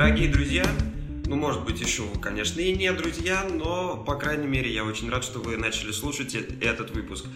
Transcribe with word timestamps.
Дорогие 0.00 0.30
друзья, 0.30 0.64
ну, 1.26 1.36
может 1.36 1.62
быть, 1.66 1.78
еще 1.78 2.04
вы, 2.04 2.18
конечно, 2.18 2.58
и 2.58 2.74
не 2.74 2.90
друзья, 2.90 3.46
но, 3.52 3.98
по 3.98 4.14
крайней 4.14 4.46
мере, 4.46 4.72
я 4.72 4.82
очень 4.82 5.10
рад, 5.10 5.22
что 5.22 5.40
вы 5.40 5.58
начали 5.58 5.92
слушать 5.92 6.34
э- 6.34 6.46
этот 6.62 6.92
выпуск. 6.92 7.26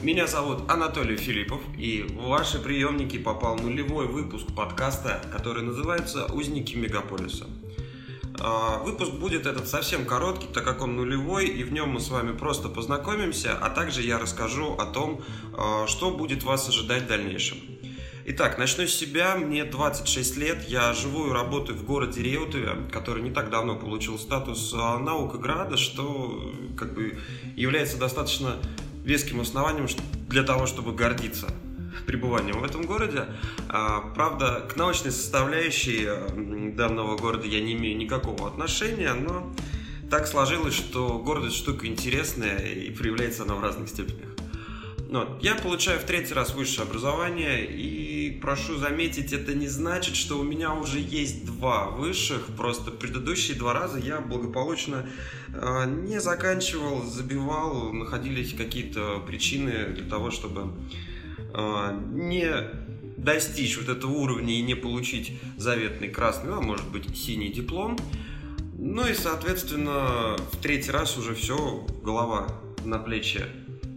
Меня 0.00 0.28
зовут 0.28 0.70
Анатолий 0.70 1.16
Филиппов, 1.16 1.60
и 1.76 2.06
в 2.08 2.28
ваши 2.28 2.60
приемники 2.60 3.18
попал 3.18 3.58
нулевой 3.58 4.06
выпуск 4.06 4.46
подкаста, 4.54 5.22
который 5.32 5.64
называется 5.64 6.26
«Узники 6.26 6.76
мегаполиса». 6.76 7.48
А, 8.38 8.78
Выпуск 8.84 9.14
будет 9.14 9.46
этот 9.46 9.66
совсем 9.66 10.06
короткий, 10.06 10.46
так 10.46 10.62
как 10.62 10.82
он 10.82 10.94
нулевой, 10.94 11.48
и 11.48 11.64
в 11.64 11.72
нем 11.72 11.88
мы 11.88 12.00
с 12.00 12.10
вами 12.10 12.30
просто 12.30 12.68
познакомимся, 12.68 13.58
а 13.60 13.70
также 13.70 14.02
я 14.02 14.20
расскажу 14.20 14.74
о 14.74 14.86
том, 14.86 15.20
а, 15.52 15.88
что 15.88 16.12
будет 16.12 16.44
вас 16.44 16.68
ожидать 16.68 17.02
в 17.02 17.08
дальнейшем. 17.08 17.58
Итак, 18.26 18.56
начну 18.56 18.86
с 18.86 18.94
себя. 18.94 19.36
Мне 19.36 19.64
26 19.64 20.38
лет. 20.38 20.66
Я 20.66 20.94
живу 20.94 21.28
и 21.28 21.32
работаю 21.32 21.76
в 21.76 21.84
городе 21.84 22.22
Реутове, 22.22 22.70
который 22.90 23.22
не 23.22 23.30
так 23.30 23.50
давно 23.50 23.76
получил 23.76 24.18
статус 24.18 24.72
а, 24.74 24.98
наукограда, 24.98 25.76
что 25.76 26.54
как 26.74 26.94
бы 26.94 27.18
является 27.54 27.98
достаточно 27.98 28.56
веским 29.04 29.42
основанием 29.42 29.88
для 30.26 30.42
того, 30.42 30.64
чтобы 30.64 30.94
гордиться 30.94 31.48
пребыванием 32.06 32.60
в 32.60 32.64
этом 32.64 32.86
городе. 32.86 33.26
А, 33.68 34.00
правда, 34.14 34.66
к 34.72 34.76
научной 34.76 35.12
составляющей 35.12 36.08
данного 36.72 37.18
города 37.18 37.46
я 37.46 37.60
не 37.60 37.74
имею 37.74 37.94
никакого 37.98 38.48
отношения, 38.48 39.12
но 39.12 39.52
так 40.10 40.26
сложилось, 40.26 40.74
что 40.74 41.18
город 41.18 41.52
штука 41.52 41.86
интересная 41.86 42.56
и 42.56 42.90
проявляется 42.90 43.42
она 43.42 43.54
в 43.54 43.62
разных 43.62 43.90
степенях. 43.90 44.30
Но 45.14 45.38
я 45.40 45.54
получаю 45.54 46.00
в 46.00 46.02
третий 46.02 46.34
раз 46.34 46.54
высшее 46.54 46.88
образование, 46.88 47.64
и 47.64 48.03
прошу 48.40 48.76
заметить, 48.76 49.32
это 49.32 49.54
не 49.54 49.68
значит, 49.68 50.16
что 50.16 50.38
у 50.38 50.42
меня 50.42 50.74
уже 50.74 50.98
есть 50.98 51.44
два 51.44 51.90
высших, 51.90 52.46
просто 52.56 52.90
предыдущие 52.90 53.56
два 53.56 53.72
раза 53.72 53.98
я 53.98 54.20
благополучно 54.20 55.06
э, 55.52 55.84
не 56.06 56.20
заканчивал, 56.20 57.02
забивал, 57.04 57.92
находились 57.92 58.54
какие-то 58.54 59.22
причины 59.26 59.88
для 59.94 60.08
того, 60.08 60.30
чтобы 60.30 60.72
э, 61.52 62.00
не 62.12 62.50
достичь 63.16 63.78
вот 63.78 63.88
этого 63.88 64.12
уровня 64.12 64.54
и 64.54 64.62
не 64.62 64.74
получить 64.74 65.38
заветный 65.56 66.08
красный, 66.08 66.52
а 66.52 66.60
может 66.60 66.86
быть 66.88 67.16
синий 67.16 67.52
диплом. 67.52 67.96
Ну 68.76 69.06
и, 69.06 69.14
соответственно, 69.14 70.36
в 70.52 70.56
третий 70.60 70.90
раз 70.90 71.16
уже 71.16 71.34
все, 71.34 71.86
голова 72.02 72.48
на 72.84 72.98
плечи 72.98 73.42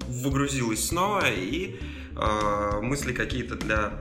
выгрузилась 0.07 0.85
снова, 0.85 1.29
и 1.29 1.75
э, 2.15 2.79
мысли 2.81 3.11
какие-то 3.13 3.55
для 3.55 3.99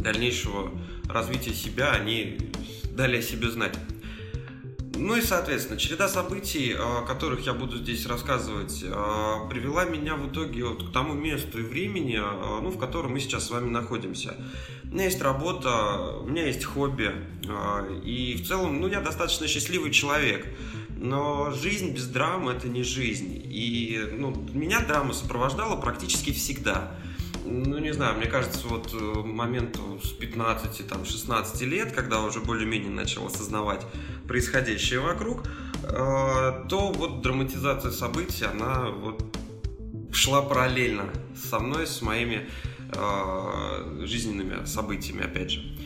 дальнейшего 0.00 0.72
развития 1.08 1.54
себя, 1.54 1.92
они 1.92 2.38
дали 2.92 3.18
о 3.18 3.22
себе 3.22 3.50
знать. 3.50 3.78
Ну 4.96 5.16
и, 5.16 5.22
соответственно, 5.22 5.78
череда 5.78 6.08
событий, 6.08 6.74
о 6.78 7.02
которых 7.06 7.46
я 7.46 7.54
буду 7.54 7.78
здесь 7.78 8.04
рассказывать, 8.04 8.80
привела 8.80 9.86
меня 9.86 10.14
в 10.14 10.30
итоге 10.30 10.64
вот 10.64 10.90
к 10.90 10.92
тому 10.92 11.14
месту 11.14 11.60
и 11.60 11.62
времени, 11.62 12.18
ну, 12.60 12.68
в 12.68 12.78
котором 12.78 13.12
мы 13.12 13.20
сейчас 13.20 13.46
с 13.46 13.50
вами 13.50 13.70
находимся. 13.70 14.36
У 14.84 14.88
меня 14.94 15.04
есть 15.04 15.22
работа, 15.22 16.18
у 16.20 16.26
меня 16.26 16.46
есть 16.46 16.64
хобби, 16.64 17.12
и 18.04 18.42
в 18.42 18.46
целом, 18.46 18.78
ну, 18.78 18.88
я 18.88 19.00
достаточно 19.00 19.48
счастливый 19.48 19.90
человек. 19.90 20.46
Но 21.02 21.50
жизнь 21.50 21.94
без 21.94 22.06
драмы 22.08 22.52
это 22.52 22.68
не 22.68 22.82
жизнь. 22.82 23.40
И 23.42 23.98
ну, 24.18 24.36
меня 24.52 24.80
драма 24.80 25.14
сопровождала 25.14 25.80
практически 25.80 26.30
всегда. 26.30 26.94
Ну, 27.44 27.78
не 27.78 27.92
знаю, 27.92 28.16
мне 28.18 28.26
кажется, 28.26 28.66
вот 28.68 28.92
э, 28.92 28.96
моменту 28.96 29.98
с 30.02 30.12
15-16 30.18 31.64
лет, 31.64 31.92
когда 31.92 32.20
уже 32.22 32.40
более-менее 32.40 32.90
начал 32.90 33.26
осознавать 33.26 33.84
происходящее 34.28 35.00
вокруг, 35.00 35.44
э, 35.82 36.64
то 36.68 36.92
вот 36.92 37.22
драматизация 37.22 37.92
событий, 37.92 38.44
она 38.44 38.90
вот 38.90 39.24
шла 40.12 40.42
параллельно 40.42 41.04
со 41.34 41.60
мной, 41.60 41.86
с 41.86 42.02
моими 42.02 42.48
э, 42.92 44.04
жизненными 44.04 44.66
событиями, 44.66 45.24
опять 45.24 45.50
же. 45.52 45.76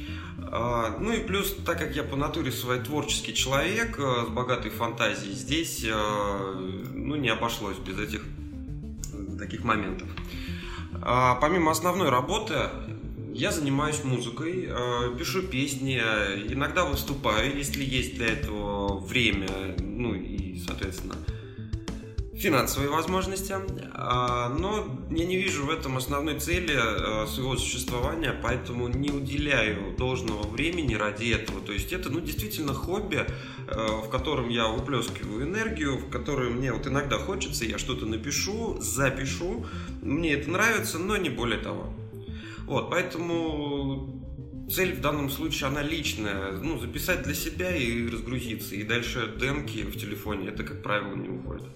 Ну 1.01 1.13
и 1.13 1.19
плюс, 1.25 1.57
так 1.67 1.79
как 1.79 1.97
я 1.97 2.05
по 2.05 2.17
натуре 2.17 2.53
свой 2.53 2.79
творческий 2.79 3.35
человек 3.35 3.99
с 3.99 4.29
богатой 4.29 4.71
фантазией, 4.71 5.33
здесь 5.33 5.85
ну, 5.85 7.17
не 7.17 7.29
обошлось 7.31 7.79
без 7.79 7.99
этих 7.99 8.23
таких 9.39 9.65
моментов. 9.65 10.07
А, 11.03 11.35
помимо 11.37 11.71
основной 11.71 12.09
работы, 12.09 12.55
я 13.33 13.51
занимаюсь 13.51 14.05
музыкой, 14.05 14.69
э, 14.69 15.17
пишу 15.19 15.43
песни, 15.43 15.97
иногда 15.97 16.85
выступаю, 16.85 17.57
если 17.57 17.85
есть 17.85 18.15
для 18.17 18.29
этого 18.29 18.99
время, 19.01 19.49
ну 19.81 20.15
и, 20.15 20.59
соответственно, 20.61 21.17
финансовые 22.37 22.91
возможности, 22.91 23.55
а, 23.93 24.49
но 24.49 24.87
я 25.11 25.25
не 25.25 25.37
вижу 25.37 25.67
в 25.67 25.71
этом 25.71 25.97
основной 25.97 26.39
цели 26.39 26.75
а, 26.77 27.27
своего 27.27 27.57
существования, 27.57 28.35
поэтому 28.43 28.89
не 28.89 29.11
уделяю 29.11 29.97
должного 29.97 30.47
времени 30.47 30.95
ради 30.95 31.31
этого. 31.31 31.61
То 31.61 31.73
есть 31.73 31.93
это, 31.93 32.11
ну, 32.11 32.21
действительно 32.21 32.75
хобби, 32.75 33.25
а, 33.69 34.01
в 34.03 34.09
котором 34.11 34.49
я 34.49 34.67
выплескиваю 34.69 35.45
энергию, 35.45 35.99
в 35.99 36.11
котором 36.11 36.55
мне 36.55 36.73
вот 36.73 36.87
иногда 36.87 37.19
хочется, 37.19 37.65
я 37.65 37.79
что-то 37.79 38.07
напишу, 38.07 38.79
запишу, 38.81 39.67
мне 40.03 40.35
это 40.35 40.51
нравится, 40.51 40.99
но 40.99 41.17
не 41.17 41.31
более 41.31 41.59
того. 41.59 41.95
Вот, 42.67 42.91
поэтому 42.91 44.23
цель 44.71 44.95
в 44.95 45.01
данном 45.01 45.31
случае, 45.31 45.69
она 45.69 45.83
личная. 45.83 46.53
Ну, 46.53 46.79
записать 46.79 47.23
для 47.23 47.35
себя 47.35 47.75
и 47.77 48.09
разгрузиться. 48.09 48.75
И 48.75 48.83
дальше 48.83 49.33
демки 49.39 49.83
в 49.83 49.99
телефоне, 49.99 50.49
это, 50.49 50.65
как 50.65 50.83
правило, 50.83 51.15
не 51.15 51.29
уходит. 51.29 51.69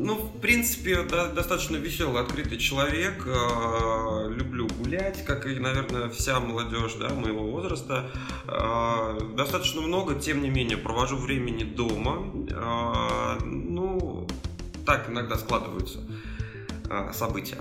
Ну, 0.00 0.14
в 0.14 0.40
принципе, 0.40 1.02
да, 1.02 1.26
достаточно 1.26 1.76
веселый, 1.76 2.22
открытый 2.22 2.56
человек. 2.56 3.26
Э, 3.26 4.28
люблю 4.30 4.68
гулять, 4.68 5.24
как 5.24 5.44
и, 5.46 5.58
наверное, 5.58 6.08
вся 6.08 6.38
молодежь 6.38 6.94
да, 7.00 7.08
моего 7.08 7.50
возраста. 7.50 8.08
Э, 8.46 9.18
достаточно 9.36 9.80
много, 9.80 10.14
тем 10.14 10.40
не 10.40 10.50
менее, 10.50 10.76
провожу 10.76 11.16
времени 11.16 11.64
дома. 11.64 12.32
Э, 12.48 13.44
ну, 13.44 14.28
так 14.86 15.10
иногда 15.10 15.36
складываются 15.36 15.98
э, 16.88 17.10
события. 17.12 17.58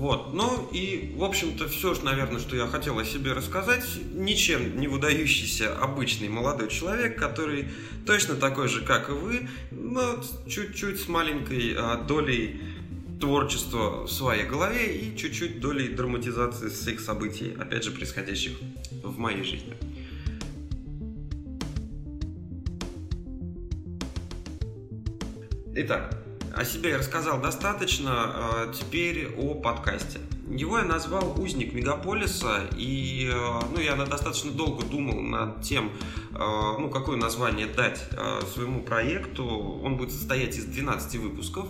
Вот, 0.00 0.32
ну 0.32 0.66
и, 0.72 1.12
в 1.14 1.22
общем-то, 1.22 1.68
все, 1.68 1.94
наверное, 2.02 2.40
что 2.40 2.56
я 2.56 2.66
хотел 2.66 2.98
о 2.98 3.04
себе 3.04 3.34
рассказать. 3.34 3.84
Ничем 4.14 4.80
не 4.80 4.88
выдающийся 4.88 5.76
обычный 5.76 6.30
молодой 6.30 6.70
человек, 6.70 7.18
который 7.18 7.68
точно 8.06 8.36
такой 8.36 8.68
же, 8.68 8.80
как 8.80 9.10
и 9.10 9.12
вы, 9.12 9.46
но 9.70 10.24
чуть-чуть 10.48 11.00
с 11.00 11.08
маленькой 11.08 11.74
а, 11.76 12.02
долей 12.02 12.62
творчества 13.20 14.04
в 14.04 14.08
своей 14.10 14.46
голове 14.46 14.96
и 14.96 15.14
чуть-чуть 15.18 15.60
долей 15.60 15.88
драматизации 15.88 16.70
всех 16.70 16.98
событий, 16.98 17.54
опять 17.60 17.84
же, 17.84 17.90
происходящих 17.90 18.58
в 19.02 19.18
моей 19.18 19.42
жизни. 19.42 19.74
Итак, 25.74 26.16
о 26.60 26.64
себе 26.64 26.90
я 26.90 26.98
рассказал 26.98 27.40
достаточно, 27.40 28.10
а, 28.12 28.72
теперь 28.72 29.34
о 29.38 29.54
подкасте. 29.54 30.18
Его 30.50 30.78
я 30.78 30.84
назвал 30.84 31.40
«Узник 31.40 31.72
мегаполиса», 31.72 32.68
и 32.76 33.30
а, 33.32 33.60
ну, 33.72 33.80
я 33.80 33.94
достаточно 33.96 34.50
долго 34.50 34.84
думал 34.84 35.20
над 35.20 35.62
тем, 35.62 35.90
а, 36.32 36.76
ну, 36.78 36.90
какое 36.90 37.16
название 37.16 37.66
дать 37.66 38.08
своему 38.52 38.82
проекту. 38.82 39.46
Он 39.46 39.96
будет 39.96 40.12
состоять 40.12 40.56
из 40.56 40.64
12 40.64 41.16
выпусков, 41.16 41.66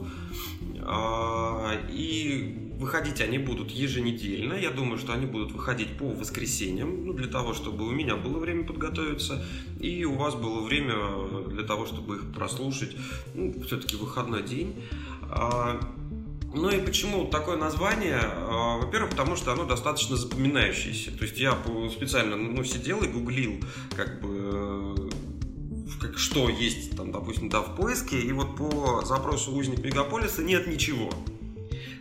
и 1.91 2.71
Выходить 2.81 3.21
они 3.21 3.37
будут 3.37 3.71
еженедельно. 3.73 4.55
Я 4.55 4.71
думаю, 4.71 4.97
что 4.97 5.13
они 5.13 5.27
будут 5.27 5.53
выходить 5.53 5.99
по 5.99 6.07
воскресеньям, 6.07 7.05
ну, 7.05 7.13
для 7.13 7.27
того, 7.27 7.53
чтобы 7.53 7.87
у 7.87 7.91
меня 7.91 8.17
было 8.17 8.39
время 8.39 8.65
подготовиться, 8.65 9.45
и 9.79 10.07
у 10.07 10.15
вас 10.15 10.35
было 10.35 10.63
время 10.63 10.95
для 11.49 11.65
того, 11.65 11.85
чтобы 11.85 12.17
их 12.17 12.33
прослушать. 12.33 12.97
Ну, 13.35 13.53
все-таки 13.67 13.97
выходной 13.97 14.43
день. 14.43 14.75
Ну 16.53 16.69
и 16.71 16.81
почему 16.81 17.27
такое 17.27 17.57
название? 17.57 18.19
А, 18.21 18.79
во-первых, 18.79 19.11
потому 19.11 19.37
что 19.37 19.53
оно 19.53 19.65
достаточно 19.65 20.17
запоминающееся. 20.17 21.17
То 21.17 21.25
есть 21.25 21.39
я 21.39 21.57
специально 21.91 22.37
ну, 22.37 22.65
сидел 22.65 23.03
и 23.03 23.09
гуглил, 23.09 23.61
как 23.97 24.21
бы 24.21 25.11
как, 26.01 26.19
что 26.19 26.49
есть 26.49 26.97
там, 26.97 27.13
допустим, 27.13 27.49
да, 27.49 27.61
в 27.61 27.77
поиске, 27.77 28.19
и 28.21 28.33
вот 28.33 28.57
по 28.57 29.03
запросу 29.05 29.53
узник 29.53 29.85
мегаполиса 29.85 30.43
нет 30.43 30.67
ничего. 30.67 31.13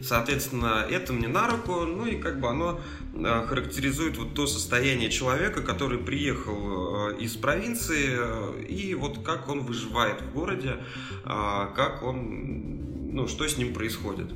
Соответственно, 0.02 0.86
это 0.90 1.12
мне 1.12 1.28
на 1.28 1.50
руку, 1.50 1.82
ну 1.82 2.06
и 2.06 2.16
как 2.16 2.40
бы 2.40 2.48
оно 2.48 2.80
э, 3.14 3.46
характеризует 3.48 4.18
вот 4.18 4.34
то 4.34 4.48
состояние 4.48 5.10
человека, 5.10 5.62
который 5.62 6.00
приехал 6.00 7.10
э, 7.10 7.18
из 7.18 7.36
провинции, 7.36 8.16
э, 8.18 8.64
и 8.64 8.96
вот 8.96 9.20
как 9.26 9.50
он 9.50 9.62
выживает 9.62 10.22
в 10.22 10.34
городе, 10.34 10.78
как 11.26 12.02
он, 12.04 12.90
ну, 13.12 13.28
что 13.28 13.48
с 13.48 13.58
ним 13.58 13.74
происходит. 13.74 14.32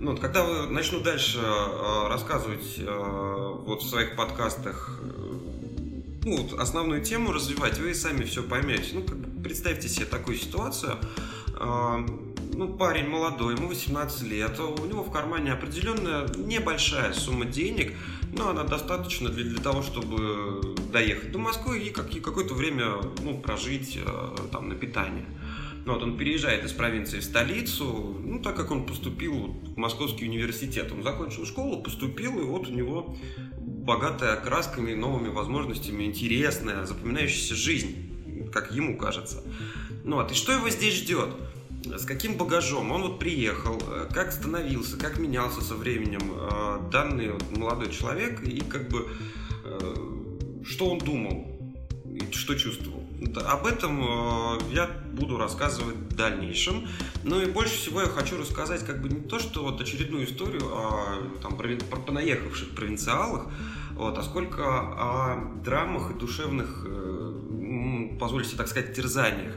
Ну, 0.00 0.10
вот, 0.10 0.20
когда 0.20 0.66
начну 0.66 1.00
дальше 1.00 1.40
рассказывать 2.08 2.78
вот 2.78 3.82
в 3.82 3.88
своих 3.88 4.14
подкастах 4.14 5.00
ну, 6.26 6.42
вот 6.42 6.58
основную 6.58 7.02
тему 7.02 7.30
развивать, 7.30 7.78
вы 7.78 7.94
сами 7.94 8.24
все 8.24 8.42
поймете. 8.42 8.90
Ну, 8.94 9.02
как 9.02 9.16
представьте 9.44 9.88
себе 9.88 10.06
такую 10.06 10.36
ситуацию. 10.36 10.96
Э, 11.60 12.04
ну, 12.52 12.68
парень 12.76 13.06
молодой, 13.06 13.54
ему 13.54 13.68
18 13.68 14.22
лет, 14.22 14.58
у 14.58 14.84
него 14.86 15.04
в 15.04 15.12
кармане 15.12 15.52
определенная 15.52 16.26
небольшая 16.36 17.12
сумма 17.12 17.44
денег, 17.44 17.92
но 18.36 18.48
она 18.48 18.64
достаточно 18.64 19.28
для, 19.28 19.44
для 19.44 19.62
того, 19.62 19.82
чтобы 19.82 20.74
доехать 20.90 21.30
до 21.30 21.38
Москвы 21.38 21.78
и, 21.78 21.90
как, 21.90 22.12
и 22.12 22.18
какое-то 22.18 22.54
время 22.54 22.96
ну, 23.22 23.38
прожить 23.38 23.96
э, 23.96 24.36
там 24.50 24.68
на 24.68 24.74
питание. 24.74 25.26
Ну, 25.86 25.92
вот 25.92 26.02
он 26.02 26.18
переезжает 26.18 26.64
из 26.64 26.72
провинции 26.72 27.20
в 27.20 27.24
столицу, 27.24 28.16
ну, 28.20 28.42
так 28.42 28.56
как 28.56 28.72
он 28.72 28.86
поступил 28.86 29.52
в 29.52 29.76
Московский 29.76 30.26
университет. 30.26 30.90
Он 30.90 31.04
закончил 31.04 31.46
школу, 31.46 31.80
поступил, 31.80 32.40
и 32.40 32.42
вот 32.42 32.66
у 32.66 32.72
него 32.72 33.16
богатая 33.56 34.34
красками, 34.34 34.94
новыми 34.94 35.28
возможностями, 35.28 36.02
интересная, 36.02 36.84
запоминающаяся 36.86 37.54
жизнь, 37.54 38.50
как 38.52 38.72
ему 38.72 38.98
кажется. 38.98 39.44
Ну, 40.02 40.16
вот, 40.16 40.32
и 40.32 40.34
что 40.34 40.50
его 40.50 40.68
здесь 40.70 40.94
ждет? 40.94 41.28
С 41.84 42.04
каким 42.04 42.36
багажом 42.36 42.90
он 42.90 43.02
вот 43.02 43.20
приехал, 43.20 43.80
как 44.12 44.32
становился, 44.32 44.98
как 44.98 45.20
менялся 45.20 45.60
со 45.60 45.76
временем 45.76 46.32
э, 46.32 46.90
данный 46.90 47.30
вот 47.30 47.56
молодой 47.56 47.92
человек 47.92 48.42
и 48.42 48.58
как 48.58 48.88
бы 48.88 49.06
э, 49.64 49.94
что 50.64 50.90
он 50.90 50.98
думал, 50.98 51.46
и 52.12 52.32
что 52.32 52.56
чувствовал. 52.56 53.05
Об 53.46 53.66
этом 53.66 54.02
э, 54.02 54.58
я 54.72 54.90
буду 55.12 55.38
рассказывать 55.38 55.96
в 55.96 56.14
дальнейшем. 56.14 56.86
Ну 57.24 57.40
и 57.40 57.46
больше 57.46 57.74
всего 57.76 58.02
я 58.02 58.08
хочу 58.08 58.38
рассказать 58.38 58.84
как 58.84 59.00
бы 59.00 59.08
не 59.08 59.20
то, 59.20 59.38
что 59.38 59.62
вот 59.62 59.80
очередную 59.80 60.26
историю 60.26 60.62
о 60.66 61.22
там, 61.40 61.56
про, 61.56 61.68
понаехавших 61.76 62.74
провинциалах, 62.74 63.46
вот, 63.92 64.18
а 64.18 64.22
сколько 64.22 64.62
о 64.64 65.52
драмах 65.64 66.10
и 66.10 66.14
душевных, 66.14 66.84
э, 66.86 68.16
позвольте 68.20 68.56
так 68.56 68.68
сказать, 68.68 68.94
терзаниях 68.94 69.54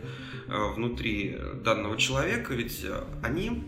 э, 0.48 0.74
внутри 0.76 1.38
данного 1.64 1.98
человека, 1.98 2.54
ведь 2.54 2.86
они 3.22 3.64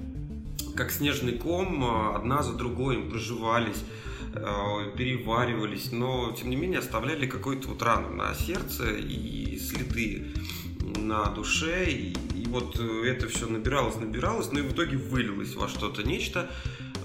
как 0.76 0.92
снежный 0.92 1.38
ком 1.38 1.84
одна 2.16 2.44
за 2.44 2.54
другой 2.54 2.96
им 2.96 3.10
проживались 3.10 3.84
Э, 4.34 4.90
переваривались, 4.96 5.92
но 5.92 6.32
тем 6.32 6.52
не 6.52 6.56
менее 6.56 6.80
оставляли 6.80 7.28
какую-то 7.28 7.68
вот 7.68 7.82
рану 7.82 8.16
на 8.16 8.34
сердце 8.34 8.92
и 8.92 9.60
следы 9.60 10.28
на 10.96 11.26
душе, 11.26 11.86
и, 11.90 12.16
и 12.36 12.46
вот 12.48 12.80
э, 12.80 13.08
это 13.08 13.28
все 13.28 13.48
набиралось, 13.48 13.98
набиралось, 13.98 14.50
но 14.54 14.60
и 14.60 14.62
в 14.62 14.72
итоге 14.72 14.96
вылилось 14.96 15.56
во 15.56 15.68
что-то 15.68 16.04
нечто 16.04 16.50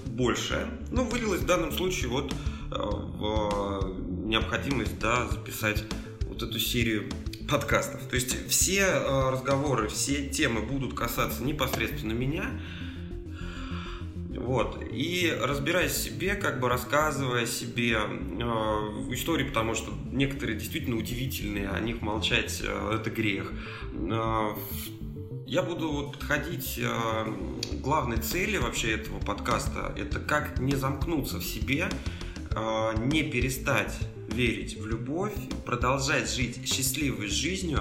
большее. 0.05 0.67
Ну, 0.89 1.03
вылилось 1.03 1.41
в 1.41 1.45
данном 1.45 1.73
случае 1.73 2.07
вот 2.11 2.31
э, 2.71 2.75
в 2.79 4.25
необходимость, 4.25 4.97
да, 4.99 5.27
записать 5.27 5.83
вот 6.29 6.41
эту 6.43 6.59
серию 6.59 7.09
подкастов. 7.49 8.03
То 8.03 8.15
есть 8.15 8.47
все 8.47 8.87
разговоры, 8.89 9.89
все 9.89 10.29
темы 10.29 10.61
будут 10.61 10.93
касаться 10.93 11.43
непосредственно 11.43 12.13
меня, 12.13 12.45
вот. 14.37 14.83
И 14.91 15.35
разбирая 15.41 15.89
себе, 15.89 16.35
как 16.35 16.59
бы 16.59 16.69
рассказывая 16.69 17.47
себе 17.47 17.97
э, 17.97 18.39
истории, 19.11 19.43
потому 19.43 19.73
что 19.73 19.91
некоторые 20.11 20.57
действительно 20.57 20.95
удивительные, 20.95 21.69
о 21.69 21.79
них 21.79 22.01
молчать 22.01 22.61
э, 22.63 22.91
это 22.95 23.09
грех. 23.09 23.51
Э, 23.93 24.51
я 25.47 25.63
буду 25.63 25.91
вот 25.91 26.13
подходить 26.13 26.77
э, 26.77 27.33
главной 27.81 28.17
цели 28.17 28.57
вообще 28.57 28.93
этого 28.93 29.19
подкаста. 29.19 29.93
Это 29.97 30.19
как 30.19 30.59
не 30.59 30.75
замкнуться 30.75 31.37
в 31.37 31.43
себе, 31.43 31.89
э, 32.51 32.93
не 32.97 33.23
перестать 33.23 33.97
верить 34.27 34.77
в 34.77 34.85
любовь, 34.85 35.33
продолжать 35.65 36.29
жить 36.29 36.59
счастливой 36.71 37.27
жизнью, 37.27 37.79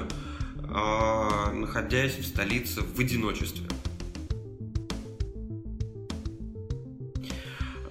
э, 0.58 1.52
находясь 1.52 2.16
в 2.16 2.24
столице 2.24 2.80
в 2.80 2.98
одиночестве. 2.98 3.66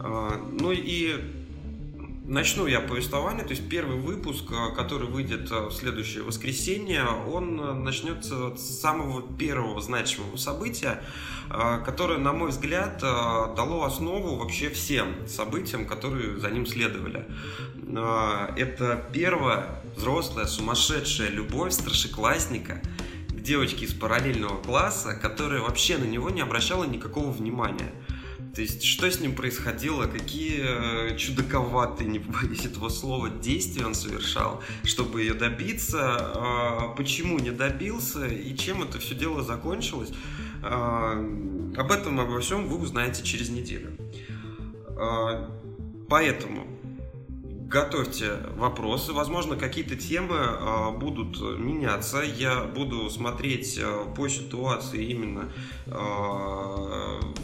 Ну 0.08 0.72
и 0.72 1.16
начну 2.28 2.66
я 2.66 2.82
повествование, 2.82 3.44
то 3.44 3.52
есть 3.52 3.68
первый 3.70 3.98
выпуск, 3.98 4.46
а, 4.52 4.72
который 4.72 5.08
выйдет 5.08 5.52
а, 5.52 5.70
в 5.70 5.74
следующее 5.74 6.24
воскресенье, 6.24 7.06
он 7.06 7.84
начнется 7.84 8.56
с 8.56 8.80
самого 8.80 9.22
первого 9.22 9.82
значимого 9.82 10.36
события, 10.38 11.02
которое, 11.86 12.18
на 12.18 12.34
мой 12.34 12.50
взгляд, 12.50 13.00
дало 13.00 13.84
основу 13.84 14.38
вообще 14.38 14.70
всем 14.70 15.28
событиям, 15.28 15.86
которые 15.86 16.40
за 16.40 16.50
ним 16.50 16.66
следовали. 16.66 17.26
Это 18.58 19.08
первая 19.14 19.84
взрослая 19.96 20.48
сумасшедшая 20.48 21.30
любовь 21.30 21.72
старшеклассника 21.72 22.82
к 23.30 23.42
девочке 23.42 23.86
из 23.86 23.94
параллельного 23.94 24.60
класса, 24.60 25.14
которая 25.14 25.62
вообще 25.62 25.98
на 25.98 26.06
него 26.06 26.32
не 26.32 26.42
обращала 26.42 26.84
никакого 26.84 27.32
внимания– 27.32 27.92
то 28.56 28.62
есть, 28.62 28.84
что 28.84 29.12
с 29.12 29.20
ним 29.20 29.36
происходило, 29.36 30.06
какие 30.06 30.62
э, 31.12 31.18
чудаковатые, 31.18 32.10
не 32.10 32.20
побоюсь 32.20 32.66
этого 32.66 32.88
слова, 32.88 33.30
действия 33.30 33.86
он 33.86 33.94
совершал, 33.94 34.64
чтобы 34.84 35.22
ее 35.22 35.34
добиться, 35.34 36.00
а, 36.18 36.94
почему 36.96 37.38
не 37.38 37.52
добился 37.52 38.26
и 38.26 38.56
чем 38.56 38.84
это 38.84 38.98
все 39.00 39.14
дело 39.14 39.44
закончилось. 39.44 40.12
А, 40.64 41.12
об 41.76 41.92
этом, 41.92 42.18
обо 42.18 42.40
всем 42.40 42.70
вы 42.70 42.78
узнаете 42.78 43.24
через 43.24 43.50
неделю. 43.50 43.98
А, 44.88 45.52
поэтому 46.08 46.66
готовьте 47.68 48.38
вопросы. 48.56 49.12
Возможно, 49.14 49.56
какие-то 49.56 49.96
темы 49.96 50.36
э, 50.38 50.92
будут 50.98 51.40
меняться. 51.60 52.22
Я 52.22 52.64
буду 52.64 53.10
смотреть 53.10 53.78
э, 53.78 54.06
по 54.16 54.28
ситуации 54.28 55.04
именно, 55.06 55.52
э, 55.88 55.92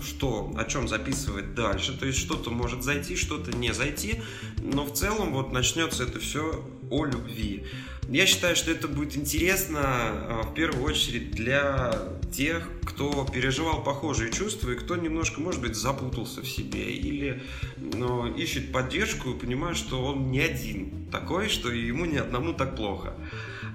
что, 0.04 0.54
о 0.56 0.66
чем 0.66 0.88
записывать 0.88 1.56
дальше. 1.56 1.98
То 1.98 2.06
есть 2.06 2.20
что-то 2.20 2.52
может 2.52 2.84
зайти, 2.84 3.16
что-то 3.16 3.56
не 3.56 3.74
зайти. 3.74 4.22
Но 4.62 4.86
в 4.86 4.94
целом 4.94 5.34
вот 5.34 5.52
начнется 5.52 6.04
это 6.04 6.20
все 6.20 6.64
о 6.92 7.06
любви. 7.06 7.64
Я 8.10 8.26
считаю, 8.26 8.56
что 8.56 8.72
это 8.72 8.88
будет 8.88 9.16
интересно 9.16 9.80
а, 9.82 10.44
в 10.44 10.54
первую 10.54 10.84
очередь 10.84 11.32
для 11.32 11.98
тех, 12.32 12.68
кто 12.86 13.26
переживал 13.26 13.84
похожие 13.84 14.32
чувства 14.32 14.72
и 14.72 14.76
кто 14.76 14.96
немножко, 14.98 15.40
может 15.40 15.62
быть, 15.62 15.76
запутался 15.76 16.42
в 16.42 16.48
себе 16.48 16.92
или 16.92 17.42
ну, 17.78 18.28
ищет 18.34 18.72
поддержку 18.72 19.32
и 19.32 19.40
понимает, 19.40 19.78
что 19.78 20.04
он 20.04 20.30
не 20.30 20.42
один 20.42 21.08
такой, 21.12 21.48
что 21.48 21.72
ему 21.72 22.06
ни 22.06 22.18
одному 22.18 22.54
так 22.54 22.76
плохо. 22.76 23.14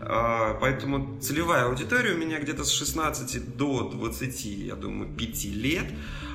А, 0.00 0.55
поэтому 0.61 1.19
целевая 1.21 1.67
аудитория 1.67 2.12
у 2.12 2.19
меня 2.19 2.38
где-то 2.38 2.65
с 2.65 2.71
16 2.71 3.57
до 3.57 3.91
20, 3.91 4.45
я 4.45 4.75
думаю, 4.75 5.09
5 5.17 5.45
лет. 5.47 5.87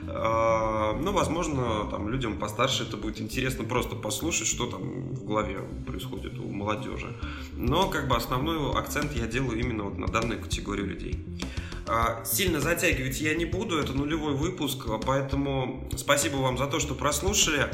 А, 0.07 0.93
ну, 0.93 1.11
возможно, 1.11 1.87
там 1.89 2.09
людям 2.09 2.37
постарше 2.37 2.83
это 2.83 2.97
будет 2.97 3.21
интересно 3.21 3.63
просто 3.63 3.95
послушать, 3.95 4.47
что 4.47 4.65
там 4.65 5.13
в 5.13 5.25
голове 5.25 5.59
происходит 5.85 6.39
у 6.39 6.51
молодежи. 6.51 7.15
Но 7.53 7.89
как 7.89 8.07
бы 8.07 8.15
основной 8.15 8.71
акцент 8.77 9.13
я 9.15 9.27
делаю 9.27 9.59
именно 9.59 9.83
вот 9.83 9.97
на 9.97 10.07
данную 10.07 10.41
категорию 10.41 10.87
людей. 10.87 11.25
А, 11.93 12.23
сильно 12.23 12.61
затягивать 12.61 13.19
я 13.19 13.35
не 13.35 13.43
буду, 13.43 13.77
это 13.77 13.91
нулевой 13.91 14.33
выпуск, 14.33 14.85
поэтому 15.05 15.89
спасибо 15.97 16.37
вам 16.37 16.57
за 16.57 16.67
то, 16.67 16.79
что 16.79 16.95
прослушали. 16.95 17.67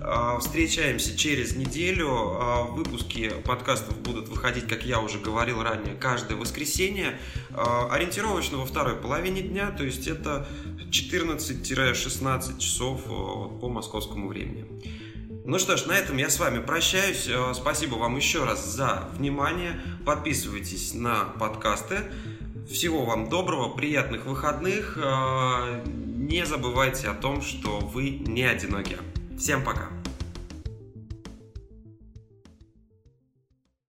А, 0.00 0.38
встречаемся 0.38 1.16
через 1.18 1.56
неделю. 1.56 2.08
А, 2.08 2.62
выпуски 2.62 3.32
подкастов 3.44 3.98
будут 3.98 4.28
выходить, 4.28 4.68
как 4.68 4.84
я 4.84 5.00
уже 5.00 5.18
говорил 5.18 5.60
ранее, 5.60 5.96
каждое 5.96 6.36
воскресенье. 6.36 7.18
Ориентировочно 7.52 8.58
во 8.58 8.66
второй 8.66 8.94
половине 8.94 9.42
дня, 9.42 9.72
то 9.72 9.82
есть 9.82 10.06
это 10.06 10.46
14-16 10.92 12.60
часов 12.60 13.02
по 13.04 13.68
московскому 13.68 14.28
времени. 14.28 14.66
Ну 15.44 15.58
что 15.58 15.76
ж, 15.76 15.86
на 15.86 15.92
этом 15.92 16.16
я 16.16 16.30
с 16.30 16.38
вами 16.38 16.60
прощаюсь. 16.64 17.28
Спасибо 17.54 17.96
вам 17.96 18.16
еще 18.16 18.44
раз 18.44 18.64
за 18.64 19.08
внимание. 19.18 19.80
Подписывайтесь 20.06 20.94
на 20.94 21.24
подкасты. 21.24 22.04
Всего 22.68 23.04
вам 23.04 23.28
доброго, 23.28 23.68
приятных 23.68 24.24
выходных. 24.24 24.96
Э, 24.96 25.84
не 25.86 26.46
забывайте 26.46 27.08
о 27.08 27.14
том, 27.14 27.42
что 27.42 27.78
вы 27.78 28.10
не 28.10 28.42
одиноки. 28.42 28.96
Всем 29.38 29.62
пока. 29.62 29.90